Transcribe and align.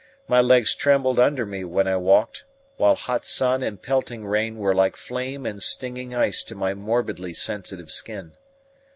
My 0.27 0.41
legs 0.41 0.73
trembled 0.73 1.19
under 1.19 1.45
me 1.45 1.63
when 1.63 1.87
I 1.87 1.95
walked, 1.95 2.43
while 2.77 2.95
hot 2.95 3.23
sun 3.23 3.61
and 3.61 3.79
pelting 3.79 4.25
rain 4.25 4.57
were 4.57 4.73
like 4.73 4.95
flame 4.95 5.45
and 5.45 5.61
stinging 5.61 6.15
ice 6.15 6.43
to 6.45 6.55
my 6.55 6.73
morbidly 6.73 7.35
sensitive 7.35 7.91
skin. 7.91 8.31